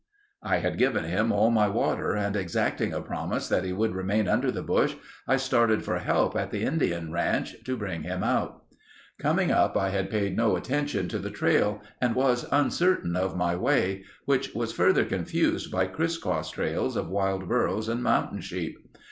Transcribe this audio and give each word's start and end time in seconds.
I 0.41 0.57
had 0.57 0.79
given 0.79 1.03
him 1.03 1.31
all 1.31 1.51
my 1.51 1.67
water 1.67 2.13
and 2.15 2.35
exacting 2.35 2.91
a 2.91 3.01
promise 3.03 3.47
that 3.49 3.63
he 3.63 3.71
would 3.71 3.93
remain 3.93 4.27
under 4.27 4.49
the 4.51 4.63
bush, 4.63 4.95
I 5.27 5.37
started 5.37 5.85
for 5.85 5.99
help 5.99 6.35
at 6.35 6.49
the 6.49 6.63
Indian 6.63 7.11
Ranch, 7.11 7.63
to 7.65 7.77
bring 7.77 8.01
him 8.01 8.23
out. 8.23 8.63
Coming 9.19 9.51
up, 9.51 9.77
I 9.77 9.89
had 9.91 10.09
paid 10.09 10.35
no 10.35 10.55
attention 10.55 11.07
to 11.09 11.19
the 11.19 11.29
trail 11.29 11.83
and 12.01 12.15
was 12.15 12.47
uncertain 12.51 13.15
of 13.15 13.37
my 13.37 13.55
way—which 13.55 14.55
was 14.55 14.73
further 14.73 15.05
confused 15.05 15.71
by 15.71 15.85
criss 15.85 16.17
crossed 16.17 16.55
trails 16.55 16.95
of 16.95 17.07
wild 17.07 17.47
burros 17.47 17.87
and 17.87 18.01
mountain 18.01 18.41
sheep. 18.41 18.79